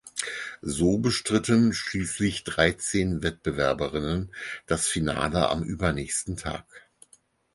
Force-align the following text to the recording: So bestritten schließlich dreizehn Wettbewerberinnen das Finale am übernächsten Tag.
So 0.63 0.97
bestritten 0.97 1.73
schließlich 1.73 2.43
dreizehn 2.43 3.21
Wettbewerberinnen 3.21 4.33
das 4.65 4.87
Finale 4.87 5.47
am 5.49 5.61
übernächsten 5.61 6.37
Tag. 6.37 6.65